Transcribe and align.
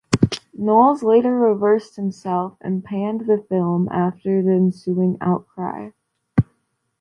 Knowles 0.55 1.03
later 1.03 1.35
reversed 1.37 1.95
himself 1.95 2.57
and 2.61 2.83
panned 2.83 3.27
the 3.27 3.37
film 3.47 3.87
after 3.91 4.41
the 4.41 4.49
ensuing 4.53 5.15
outcry. 5.21 5.89